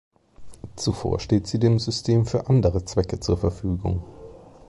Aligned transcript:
Zuvor 0.77 1.19
steht 1.19 1.45
sie 1.45 1.59
dem 1.59 1.77
System 1.77 2.25
für 2.25 2.49
andere 2.49 2.83
Zwecke 2.85 3.19
zur 3.19 3.37
Verfügung. 3.37 4.03